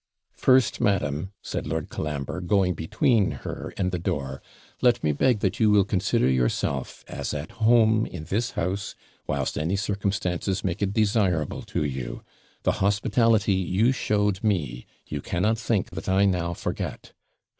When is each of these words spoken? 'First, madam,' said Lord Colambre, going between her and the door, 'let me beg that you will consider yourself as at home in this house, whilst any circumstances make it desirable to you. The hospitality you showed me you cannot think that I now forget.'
'First, 0.33 0.81
madam,' 0.81 1.31
said 1.43 1.67
Lord 1.67 1.89
Colambre, 1.89 2.41
going 2.41 2.73
between 2.73 3.29
her 3.45 3.71
and 3.77 3.91
the 3.91 3.99
door, 3.99 4.41
'let 4.81 5.03
me 5.03 5.11
beg 5.11 5.41
that 5.41 5.59
you 5.59 5.69
will 5.69 5.83
consider 5.83 6.27
yourself 6.27 7.05
as 7.07 7.35
at 7.35 7.51
home 7.61 8.07
in 8.07 8.23
this 8.23 8.49
house, 8.57 8.95
whilst 9.27 9.59
any 9.59 9.75
circumstances 9.75 10.63
make 10.63 10.81
it 10.81 10.91
desirable 10.91 11.61
to 11.61 11.83
you. 11.83 12.23
The 12.63 12.71
hospitality 12.81 13.53
you 13.53 13.91
showed 13.91 14.43
me 14.43 14.87
you 15.05 15.21
cannot 15.21 15.59
think 15.59 15.91
that 15.91 16.09
I 16.09 16.25
now 16.25 16.55
forget.' 16.55 17.13